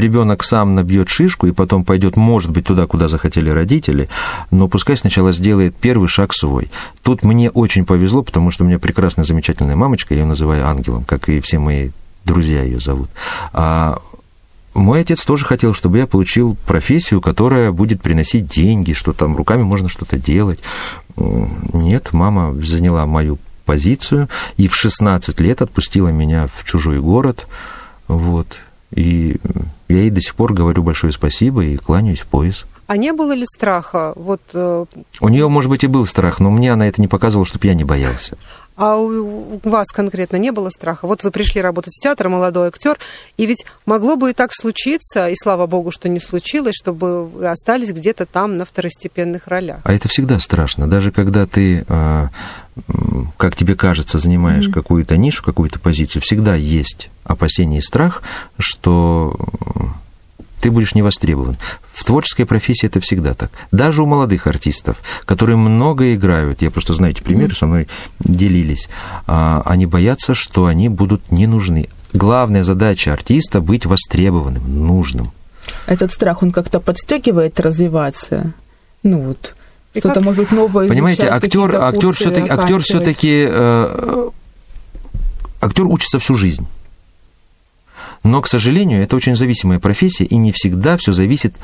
[0.00, 4.08] ребенок сам набьет шишку и потом пойдет, может быть, туда, куда захотели родители,
[4.50, 6.70] но пускай сначала сделает первый шаг свой.
[7.02, 11.04] Тут мне очень повезло, потому что у меня прекрасная, замечательная мамочка, я ее называю ангелом,
[11.04, 11.90] как и все мои
[12.24, 13.10] друзья ее зовут.
[13.52, 13.98] А
[14.74, 19.62] мой отец тоже хотел, чтобы я получил профессию, которая будет приносить деньги, что там руками
[19.62, 20.60] можно что-то делать.
[21.16, 27.46] Нет, мама заняла мою позицию и в 16 лет отпустила меня в чужой город.
[28.08, 28.56] Вот.
[28.94, 29.36] И
[29.88, 32.66] я ей до сих пор говорю большое спасибо и кланяюсь в пояс.
[32.86, 34.12] А не было ли страха?
[34.16, 34.84] Вот, э,
[35.20, 37.74] У нее, может быть, и был страх, но мне она это не показывала, чтобы я
[37.74, 38.36] не боялся.
[38.80, 41.06] А у, вас конкретно не было страха?
[41.06, 42.98] Вот вы пришли работать в театр, молодой актер,
[43.36, 47.46] и ведь могло бы и так случиться, и слава богу, что не случилось, чтобы вы
[47.46, 49.80] остались где-то там на второстепенных ролях.
[49.84, 50.88] А это всегда страшно.
[50.88, 52.30] Даже когда ты, а,
[53.36, 58.22] как тебе кажется, занимаешь какую-то нишу, какую-то позицию, всегда есть опасение и страх,
[58.58, 59.36] что
[60.60, 61.56] ты будешь не востребован.
[61.92, 63.50] В творческой профессии это всегда так.
[63.72, 67.88] Даже у молодых артистов, которые много играют, я просто знаю эти примеры, со мной
[68.20, 68.88] делились,
[69.26, 71.88] а, они боятся, что они будут не нужны.
[72.12, 75.32] Главная задача артиста– быть востребованным, нужным.
[75.86, 78.52] Этот страх, он как-то подстегивает развиваться.
[79.02, 79.54] Ну вот,
[79.96, 84.28] что-то, может быть, новое Понимаете, изучать, актер, актер все-таки, актер все-таки, э,
[85.60, 86.66] актер учится всю жизнь.
[88.22, 91.56] Но, к сожалению, это очень зависимая профессия, и не всегда все зависит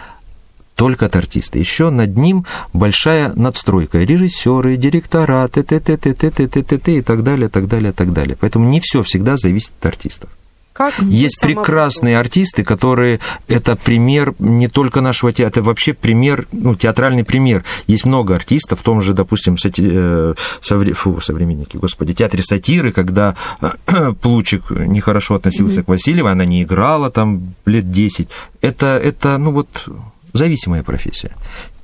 [0.74, 1.58] только от артиста.
[1.58, 3.98] Еще над ним большая надстройка.
[3.98, 6.92] Режиссеры, директора, т.т.т.т.т.т.т.
[6.92, 8.36] и так далее, так далее, так далее.
[8.38, 10.30] Поэтому не все всегда зависит от артистов.
[10.76, 16.74] Как Есть прекрасные артисты, которые это пример не только нашего театра, это вообще пример, ну,
[16.74, 17.64] театральный пример.
[17.86, 22.92] Есть много артистов, в том же, допустим, сати- э, совре- фу, современники, господи, театре сатиры,
[22.92, 23.36] когда
[24.20, 28.28] Плучик нехорошо относился к Васильевой, она не играла там лет 10.
[28.60, 29.88] Это, это, ну вот,
[30.34, 31.30] зависимая профессия.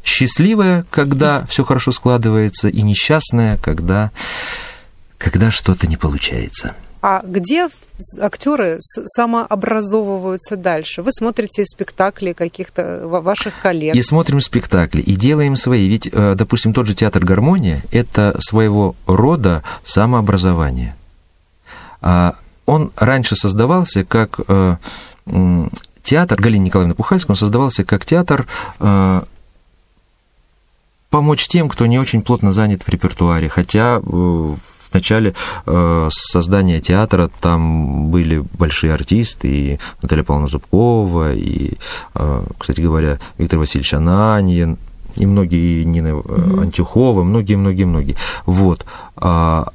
[0.05, 4.11] Счастливая, когда все хорошо складывается, и несчастная, когда,
[5.17, 6.75] когда что-то не получается.
[7.01, 7.69] А где
[8.21, 11.03] актеры самообразовываются дальше?
[11.03, 13.95] Вы смотрите спектакли каких-то ва- ваших коллег.
[13.95, 15.89] И смотрим спектакли, и делаем свои.
[15.89, 20.95] Ведь, э, допустим, тот же театр «Гармония»— это своего рода самообразование.
[22.01, 24.77] А Он раньше создавался как э,
[26.03, 28.47] театр, Галина Николаевна Пухальская, он создавался как театр
[28.81, 29.23] э,
[31.11, 34.01] помочь тем, кто не очень плотно занят в репертуаре, хотя
[34.93, 35.35] в начале
[35.67, 41.73] э, создания театра там были большие артисты, и Наталья Павловна Зубкова, и,
[42.15, 44.79] э, кстати говоря, Виктор Васильевич Ананьин,
[45.17, 48.17] и многие, и Нина э, Антюхова, многие-многие-многие.
[48.47, 48.85] Вот.
[49.17, 49.69] А,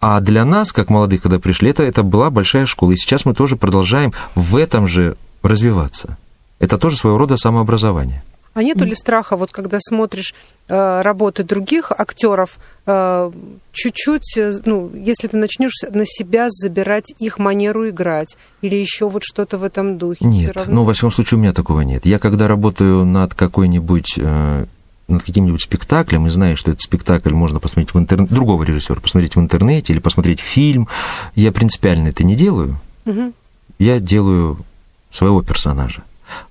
[0.00, 2.92] а для нас, как молодых, когда пришли, это, это была большая школа.
[2.92, 6.16] И сейчас мы тоже продолжаем в этом же развиваться.
[6.60, 8.22] Это тоже своего рода самообразование.
[8.54, 10.34] А нету ли страха, вот когда смотришь
[10.68, 13.30] э, работы других актеров, э,
[13.72, 19.22] чуть-чуть, э, ну, если ты начнешь на себя забирать их манеру играть, или еще вот
[19.24, 20.24] что-то в этом духе?
[20.24, 20.74] Нет, равно?
[20.74, 22.04] ну, во всяком случае, у меня такого нет.
[22.04, 24.66] Я когда работаю над какой-нибудь э,
[25.08, 29.36] над каким-нибудь спектаклем и знаю, что этот спектакль можно посмотреть в интернете, другого режиссера посмотреть
[29.36, 30.88] в интернете или посмотреть фильм,
[31.34, 32.78] я принципиально это не делаю.
[33.06, 33.32] Мгм.
[33.78, 34.58] Я делаю
[35.10, 36.02] своего персонажа.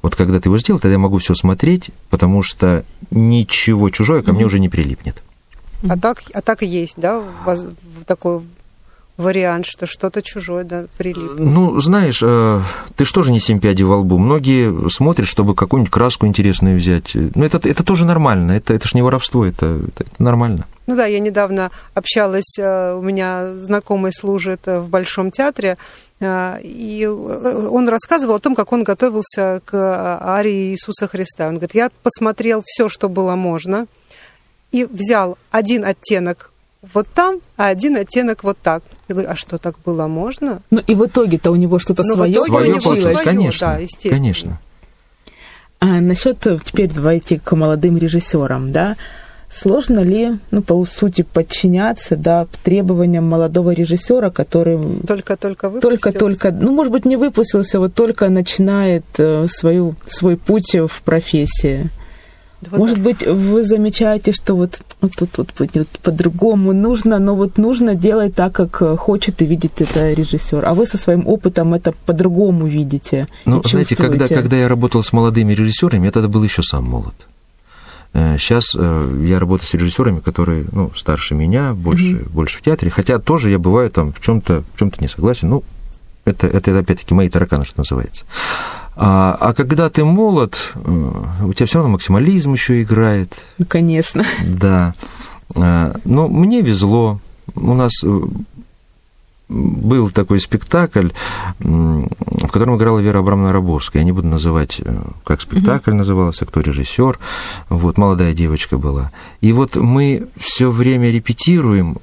[0.01, 4.33] Вот когда ты его сделал, тогда я могу все смотреть, потому что ничего чужое ко
[4.33, 5.23] мне уже не прилипнет.
[5.87, 8.41] А так, а так и есть, да, в такой
[9.17, 11.33] вариант, что что-то чужое, да, прилип.
[11.37, 12.61] Ну, знаешь, э,
[12.95, 14.17] ты что же не семь пядей во лбу?
[14.17, 17.13] Многие смотрят, чтобы какую-нибудь краску интересную взять.
[17.13, 20.65] Ну, это, это тоже нормально, это, это же не воровство, это, это, это нормально.
[20.85, 25.77] Ну да, я недавно общалась, э, у меня знакомый служит э, в Большом театре,
[26.19, 31.47] э, и он рассказывал о том, как он готовился к э, арии Иисуса Христа.
[31.47, 33.87] Он говорит, я посмотрел все, что было можно,
[34.71, 36.51] и взял один оттенок
[36.81, 38.83] вот там, а один оттенок вот так.
[39.07, 40.61] Я говорю, а что, так было можно?
[40.69, 43.17] Ну и в итоге-то у него что-то Ну, в свое Свое получилось.
[43.23, 43.67] конечно.
[43.67, 44.15] да, естественно.
[44.17, 44.59] конечно.
[45.79, 48.95] А насчет э, теперь давайте к молодым режиссерам, да.
[49.49, 55.79] Сложно ли, ну, по сути, подчиняться, да, требованиям молодого режиссера, который Только-только выпустился.
[56.11, 61.89] только-только, ну, может быть, не выпустился, вот только начинает э, свою, свой путь в профессии.
[62.61, 67.59] Вот Может быть, вы замечаете, что вот, вот тут вот будет по-другому нужно, но вот
[67.59, 70.65] нужно делать так, как э, хочет и видит это режиссер.
[70.65, 73.27] А вы со своим опытом это по-другому видите.
[73.45, 76.85] Ну, и знаете, когда, когда я работал с молодыми режиссерами, я тогда был еще сам
[76.85, 77.13] молод.
[78.13, 82.89] Сейчас я работаю с режиссерами, которые ну, старше меня, больше, больше в театре.
[82.89, 85.49] Хотя тоже я бываю там в чем-то в чем-то не согласен.
[85.49, 85.63] Ну,
[86.25, 88.25] это, это опять-таки мои тараканы, что называется.
[88.99, 91.11] А, а когда ты молод, э,
[91.43, 93.45] у тебя все равно максимализм еще играет.
[93.59, 94.23] Ну, конечно.
[94.43, 94.95] Да.
[95.55, 97.19] А, Но мне везло.
[97.55, 98.19] У нас э,
[99.49, 101.09] был такой спектакль,
[101.59, 104.01] в котором играла Вера Абрамовна Рабовская.
[104.01, 105.95] Я не буду называть, э, как спектакль mm-hmm.
[105.95, 107.19] назывался, кто режиссер.
[107.69, 109.11] Вот, молодая девочка была.
[109.41, 111.97] И вот мы все время репетируем,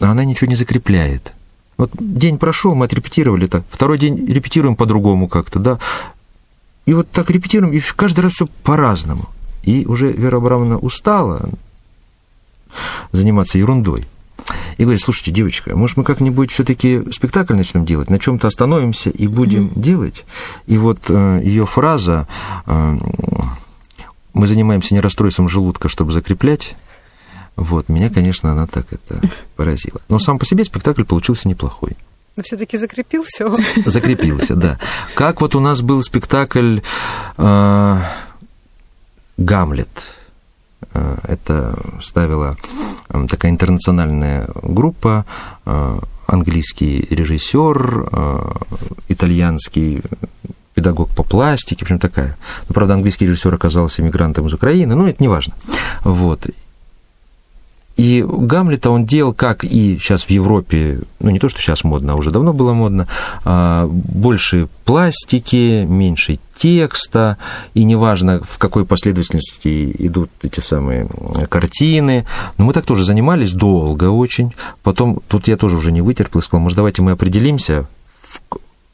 [0.00, 1.32] а она ничего не закрепляет.
[1.76, 5.78] Вот день прошел, мы отрепетировали так, второй день репетируем по-другому как-то, да.
[6.86, 9.28] И вот так репетируем, и каждый раз все по-разному.
[9.62, 11.48] И уже Вера Абрамовна устала
[13.12, 14.04] заниматься ерундой
[14.76, 19.26] и говорит, слушайте, девочка, может, мы как-нибудь все-таки спектакль начнем делать, на чем-то остановимся и
[19.26, 19.80] будем mm-hmm.
[19.80, 20.24] делать.
[20.66, 22.26] И вот э, ее фраза
[22.66, 22.98] э,
[24.32, 26.76] «Мы занимаемся не расстройством желудка, чтобы закреплять»,
[27.56, 29.20] вот, меня, конечно, она так это
[29.56, 30.00] поразила.
[30.08, 31.96] Но сам по себе спектакль получился неплохой.
[32.36, 33.48] Но все-таки закрепился
[33.86, 34.78] Закрепился, да.
[35.14, 36.80] Как вот у нас был спектакль
[37.38, 37.98] э,
[39.36, 39.88] «Гамлет»,
[40.94, 42.56] Э, это ставила
[43.28, 45.24] такая интернациональная группа,
[45.66, 48.52] э, английский режиссер, э,
[49.08, 50.02] итальянский
[50.74, 52.36] педагог по пластике, в общем, такая.
[52.68, 55.54] Но, правда, английский режиссер оказался иммигрантом из Украины, но это не важно.
[56.02, 56.46] Вот.
[57.96, 62.14] И Гамлета он делал, как и сейчас в Европе, ну не то, что сейчас модно,
[62.14, 63.06] а уже давно было модно,
[63.44, 67.36] а, больше пластики, меньше текста,
[67.74, 71.08] и неважно, в какой последовательности идут эти самые
[71.48, 72.26] картины.
[72.58, 74.54] Но мы так тоже занимались долго очень.
[74.82, 77.86] Потом тут я тоже уже не вытерпел и сказал, может, давайте мы определимся,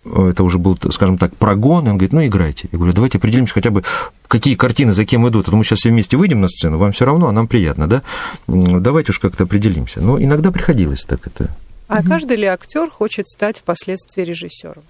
[0.05, 2.69] это уже был, скажем так, прогон, и он говорит, ну, играйте.
[2.73, 3.85] Я говорю, давайте определимся хотя бы,
[4.29, 5.49] какие картины за кем идут.
[5.49, 7.87] А то мы сейчас все вместе выйдем на сцену, вам все равно, а нам приятно,
[7.87, 8.03] да?
[8.47, 10.01] Давайте уж как-то определимся.
[10.01, 11.51] Но иногда приходилось так это
[11.91, 14.85] а каждый ли актер хочет стать впоследствии режиссером?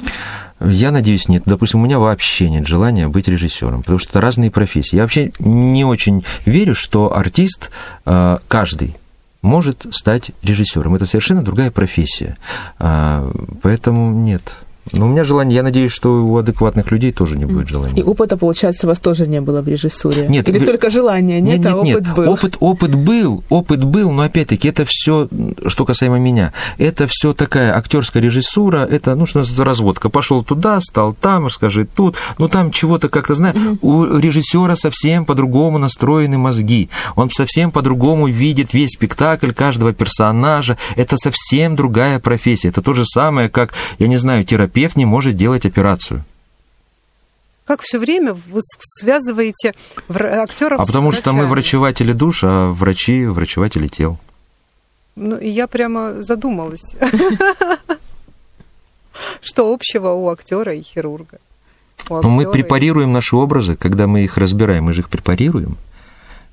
[0.61, 1.45] Я надеюсь, нет.
[1.47, 4.97] Допустим, у меня вообще нет желания быть режиссером, потому что это разные профессии.
[4.97, 7.71] Я вообще не очень верю, что артист
[8.05, 8.97] э, каждый
[9.41, 10.95] может стать режиссером.
[10.95, 12.37] Это совершенно другая профессия.
[12.79, 13.33] А,
[13.63, 14.43] поэтому нет.
[14.93, 18.01] Но у меня желание, я надеюсь, что у адекватных людей тоже не будет желания.
[18.01, 20.27] И опыта, получается, у вас тоже не было в режиссуре?
[20.29, 20.49] Нет.
[20.49, 20.67] Или в...
[20.67, 22.17] только желания нет, нет, а нет, опыт нет.
[22.17, 22.33] был?
[22.33, 25.29] Опыт, опыт был, опыт был, но опять-таки это все,
[25.67, 30.09] что касаемо меня, это все такая актерская режиссура, это, ну, что называется, разводка.
[30.09, 33.79] Пошел туда, стал там, расскажи тут, ну, там чего-то как-то, знаешь, угу.
[33.83, 41.17] у режиссера совсем по-другому настроены мозги, он совсем по-другому видит весь спектакль каждого персонажа, это
[41.17, 45.37] совсем другая профессия, это то же самое, как, я не знаю, терапия терапевт не может
[45.37, 46.25] делать операцию.
[47.67, 49.75] Как все время вы связываете
[50.09, 54.19] актеров А потому что мы врачеватели душ, а врачи врачеватели тел.
[55.17, 56.97] Ну, и я прямо задумалась.
[59.43, 61.39] Что общего у актера и хирурга?
[62.09, 65.77] Но мы препарируем наши образы, когда мы их разбираем, мы же их препарируем.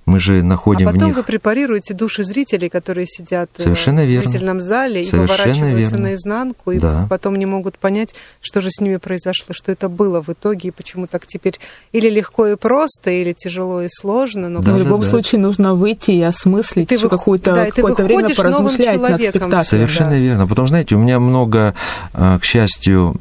[0.08, 1.18] Мы же находим а потом в них...
[1.18, 4.30] вы препарируете души зрителей, которые сидят э, Совершенно в верно.
[4.30, 6.08] зрительном зале Совершенно и выворачиваются верно.
[6.08, 7.08] наизнанку, и да.
[7.10, 10.72] потом не могут понять, что же с ними произошло, что это было в итоге, и
[10.72, 11.60] почему так теперь
[11.92, 14.48] или легко и просто, или тяжело и сложно.
[14.48, 15.08] Но да, в любом да.
[15.08, 19.64] случае нужно выйти и осмыслить ты какое-то да, какое время поразмышлять над спектаклем.
[19.66, 20.18] Совершенно да.
[20.18, 20.48] верно.
[20.48, 21.76] Потом, знаете, у меня много,
[22.14, 23.20] э, к счастью,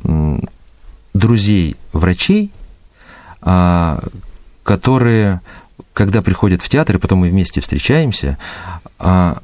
[1.15, 2.53] друзей врачей,
[3.41, 3.99] а,
[4.63, 5.41] которые
[5.97, 8.37] когда приходят в театр, и потом мы вместе встречаемся,
[8.99, 9.39] а,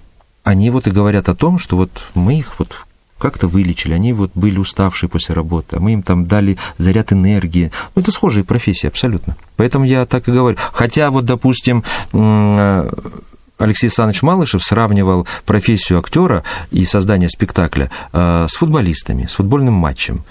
[0.44, 2.84] они вот и говорят о том, что вот мы их вот
[3.18, 7.72] как-то вылечили, они вот были уставшие после работы, а мы им там дали заряд энергии.
[7.94, 9.36] Ну, это схожие профессии абсолютно.
[9.56, 10.58] Поэтому я так и говорю.
[10.72, 19.24] Хотя вот, допустим, Алексей Александрович Малышев сравнивал профессию актера и создание спектакля э, с футболистами,
[19.26, 20.24] с футбольным матчем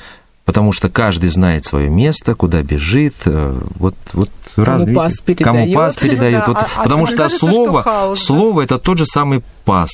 [0.45, 5.23] потому что каждый знает свое место, куда бежит, э, вот, вот кому раз, пас видите,
[5.23, 5.45] передает.
[5.45, 6.39] кому пас передает.
[6.39, 8.63] Да, вот, а, потому а что кажется, слово, что хаос, слово да?
[8.65, 9.91] это тот же самый пас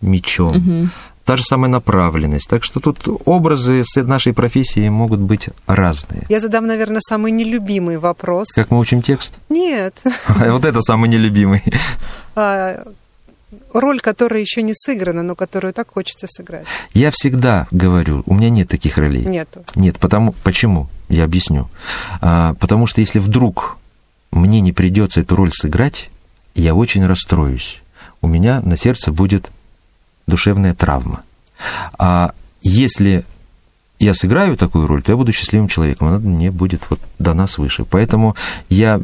[0.00, 0.56] мечом.
[0.56, 0.88] Угу.
[1.24, 2.48] Та же самая направленность.
[2.48, 6.24] Так что тут образы с нашей профессией могут быть разные.
[6.30, 8.48] Я задам, наверное, самый нелюбимый вопрос.
[8.54, 9.34] Как мы учим текст?
[9.50, 10.02] Нет.
[10.38, 11.62] Вот это самый нелюбимый.
[13.72, 16.66] Роль, которая еще не сыграна, но которую так хочется сыграть.
[16.92, 19.24] Я всегда говорю, у меня нет таких ролей.
[19.24, 19.64] Нету.
[19.74, 20.88] Нет, потому почему?
[21.08, 21.68] Я объясню.
[22.20, 23.78] А, потому что если вдруг
[24.30, 26.10] мне не придется эту роль сыграть,
[26.54, 27.82] я очень расстроюсь.
[28.20, 29.50] У меня на сердце будет
[30.26, 31.22] душевная травма.
[31.98, 33.24] А если
[33.98, 36.08] я сыграю такую роль, то я буду счастливым человеком.
[36.08, 37.84] Она мне будет вот дана свыше.
[37.84, 38.36] Поэтому
[38.68, 39.00] я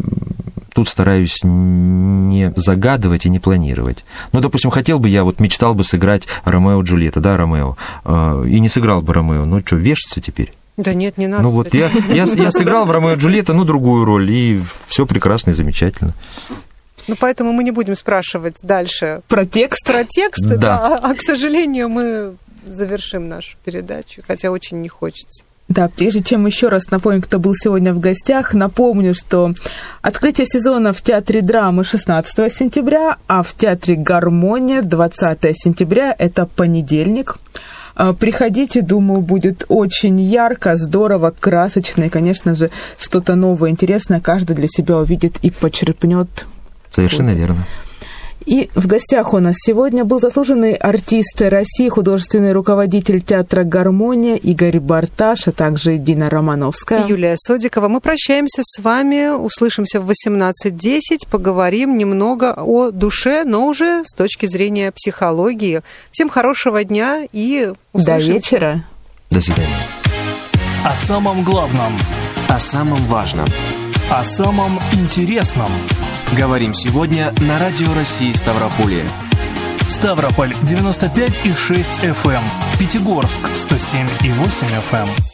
[0.74, 4.04] тут стараюсь не загадывать и не планировать.
[4.32, 8.60] Ну, допустим, хотел бы я, вот мечтал бы сыграть Ромео Джульетта, да, Ромео, э, и
[8.60, 9.46] не сыграл бы Ромео.
[9.46, 10.52] Ну, что, вешаться теперь?
[10.76, 11.44] Да нет, не надо.
[11.44, 15.50] Ну вот я, я, я сыграл в Ромео Джульетта, ну, другую роль, и все прекрасно
[15.50, 16.12] и замечательно.
[17.06, 19.20] Ну, поэтому мы не будем спрашивать дальше.
[19.28, 19.86] Про текст?
[19.86, 20.56] Про текст, да.
[20.56, 20.78] да.
[20.78, 22.34] А, а, к сожалению, мы
[22.66, 25.44] завершим нашу передачу, хотя очень не хочется.
[25.68, 29.54] Да, прежде чем еще раз напомню, кто был сегодня в гостях, напомню, что
[30.02, 37.38] открытие сезона в Театре драмы 16 сентября, а в Театре Гармония 20 сентября, это понедельник.
[37.96, 44.56] А, приходите, думаю, будет очень ярко, здорово, красочно и, конечно же, что-то новое, интересное каждый
[44.56, 46.46] для себя увидит и почерпнет.
[46.90, 47.64] Совершенно верно.
[48.46, 54.80] И в гостях у нас сегодня был заслуженный артист России, художественный руководитель театра «Гармония» Игорь
[54.80, 57.06] Барташ, а также Дина Романовская.
[57.06, 57.88] Юлия Содикова.
[57.88, 64.44] Мы прощаемся с вами, услышимся в 18.10, поговорим немного о душе, но уже с точки
[64.46, 65.80] зрения психологии.
[66.10, 68.26] Всем хорошего дня и услышимся.
[68.26, 68.84] До вечера.
[69.30, 69.68] До свидания.
[70.84, 71.94] О самом главном,
[72.48, 73.46] О самом важном.
[74.10, 75.68] о самом интересном.
[76.36, 79.04] Говорим сегодня на Радио России Ставрополье.
[79.88, 82.42] Ставрополь 95,6 FM.
[82.78, 84.30] Пятигорск 107,8
[84.90, 85.33] FM.